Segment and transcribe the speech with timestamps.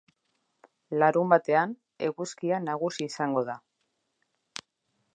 [1.03, 1.77] Larunbatean,
[2.09, 3.61] eguzkia nagusi izango da.